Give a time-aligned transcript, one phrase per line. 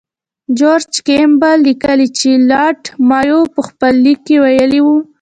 [0.57, 4.95] جورج کیمبل لیکي چې لارډ مایو په خپل لیک کې ویلي وو.